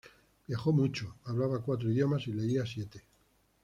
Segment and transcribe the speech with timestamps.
[0.47, 3.03] Viajó mucho, hablaba cuatro idiomas y leía siete.